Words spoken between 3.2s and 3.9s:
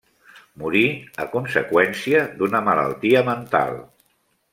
mental.